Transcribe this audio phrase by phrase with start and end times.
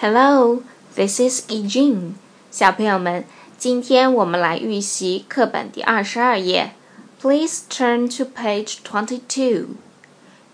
[0.00, 0.62] Hello,
[0.94, 2.14] this is Eugene.
[2.50, 3.24] 小朋友们，
[3.58, 6.74] 今天我们来预习课本第二十二页。
[7.20, 9.76] Please turn to page twenty-two.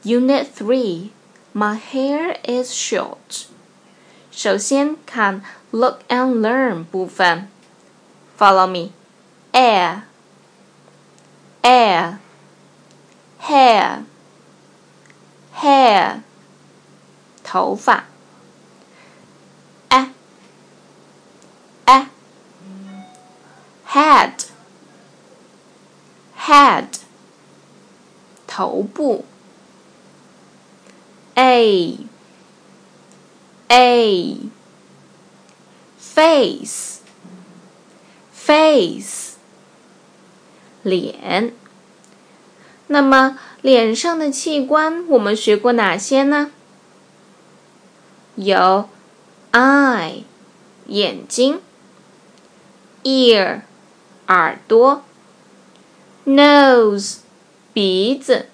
[0.05, 1.11] Unit three.
[1.53, 3.47] My hair is short.
[4.31, 7.49] 首先看 Look and Learn 部分。
[8.39, 8.91] Follow me.
[9.53, 10.03] Air,
[11.63, 12.17] air,
[13.41, 14.05] hair,
[15.55, 16.21] hair.
[17.45, 18.05] 头发。
[21.88, 22.08] A
[23.88, 24.34] head
[26.38, 26.88] head
[28.46, 29.24] 头部
[31.36, 31.98] a
[33.70, 34.38] a
[35.98, 36.98] face
[38.34, 39.36] face
[40.84, 41.54] 脸。
[42.88, 46.52] 那么脸上的器官我们学过哪些呢？
[48.36, 48.90] 有
[49.52, 50.24] eye
[50.88, 51.62] 眼睛
[53.08, 53.62] ，ear
[54.28, 55.04] 耳朵
[56.26, 57.20] ，nose
[57.72, 58.48] 鼻子，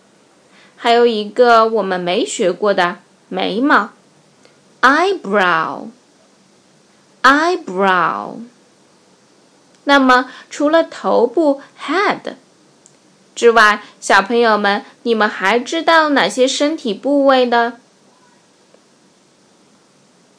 [0.76, 3.90] 还有一个我们没学过的眉毛
[4.82, 5.88] ，eyebrow
[7.24, 8.42] eyebrow。
[9.86, 12.36] 那么除了头部 head
[13.34, 17.80] 之外，小朋友们，你们还知道哪些身体部位呢？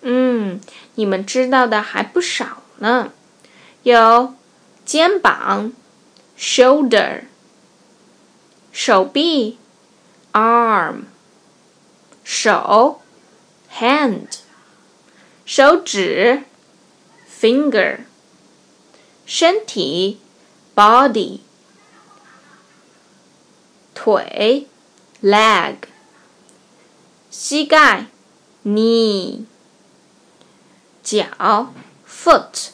[0.02, 0.60] 嗯，
[0.94, 3.12] 你们知道的还不少呢，
[3.83, 4.35] 有
[4.85, 5.73] 肩膀
[6.38, 7.23] （shoulder）、
[8.72, 9.58] 手臂
[10.33, 11.03] （arm）、
[12.23, 13.02] 手
[13.73, 14.39] （hand）、
[15.45, 16.44] 手指
[17.30, 17.99] （finger）、
[19.25, 20.19] 身体
[20.75, 21.39] （body）、
[23.94, 24.67] 腿
[25.22, 25.75] （leg）、
[27.30, 28.05] 膝盖
[28.63, 29.45] （knee）。
[31.09, 31.73] 脚
[32.08, 32.69] foot，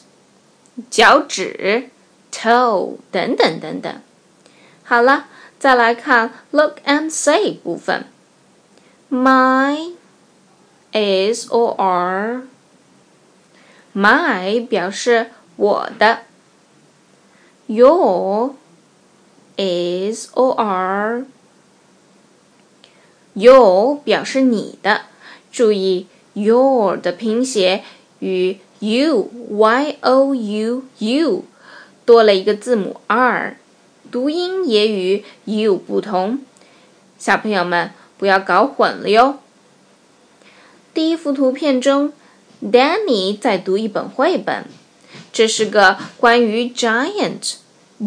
[0.89, 1.89] 脚趾
[2.31, 4.01] toe 等等等等。
[4.83, 5.27] 好了，
[5.59, 8.05] 再来看 look and say 部分。
[9.09, 9.93] My
[10.91, 12.43] is or。
[13.93, 16.21] My 表示我的。
[17.67, 18.55] Your
[19.57, 21.25] is or。
[23.33, 25.01] Your 表示你的。
[25.51, 27.83] 注意 your 的拼写。
[28.19, 31.45] 与 u y o u u
[32.03, 33.57] 多了一个字母 r，
[34.11, 36.39] 读音也与 u 不同。
[37.19, 39.37] 小朋友们不要搞混了哟。
[40.95, 42.11] 第一幅图片中
[42.63, 44.65] ，Danny 在读一本绘本，
[45.31, 47.53] 这是个关于 giant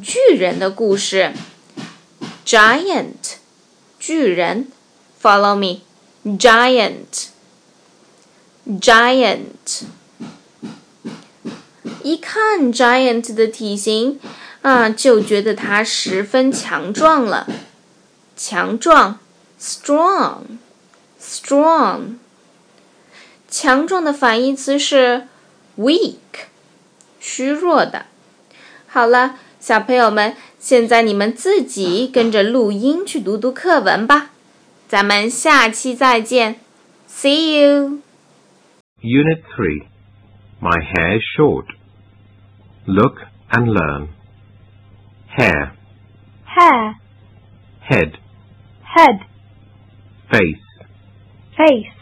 [0.03, 1.33] 巨人的故事。
[2.45, 3.37] Giant
[4.01, 4.69] 巨人
[5.23, 7.29] ，Follow me，giant
[8.67, 9.85] giant。
[12.04, 14.20] 一看 giant 的体型
[14.62, 17.48] 啊，就觉得它十分强壮了。
[18.36, 19.20] 强壮，
[19.60, 22.18] strong，strong。
[23.50, 25.28] 强壮的反义词是
[25.78, 26.18] weak，
[27.20, 28.06] 虚弱的。
[28.88, 34.30] 好了，小朋友们，现在你们自己跟着录音去读读课文吧。
[34.88, 36.60] 咱们下期再见，
[37.10, 39.88] See you。Unit Three.
[40.62, 41.66] My hair is short.
[42.87, 43.17] Look
[43.51, 44.11] and learn.
[45.29, 45.75] Hair.
[46.45, 46.97] Hair.
[47.81, 48.19] Head.
[48.83, 49.21] Head.
[50.31, 50.65] Face.
[51.57, 51.95] Face.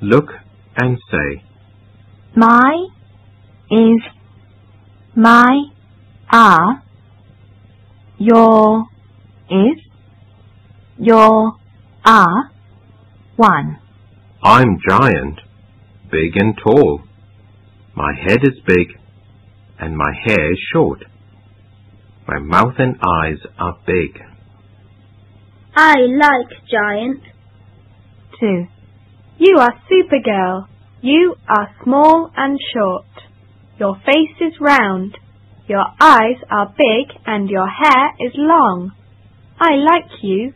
[0.00, 0.30] Look
[0.76, 1.44] and say.
[2.34, 2.86] My
[3.70, 4.00] is
[5.14, 5.64] my
[6.30, 6.82] are
[8.18, 8.86] your
[9.50, 9.78] is
[10.98, 11.56] your
[12.04, 12.50] are
[13.36, 13.78] one.
[14.42, 15.40] I'm giant,
[16.10, 17.02] big and tall.
[17.94, 18.98] My head is big
[19.78, 21.04] and my hair is short.
[22.26, 24.20] My mouth and eyes are big.
[25.74, 27.22] I like giant.
[28.38, 28.66] 2.
[29.38, 30.66] You are Supergirl.
[31.00, 33.06] You are small and short.
[33.78, 35.16] Your face is round.
[35.66, 38.92] Your eyes are big and your hair is long.
[39.58, 40.52] I like you.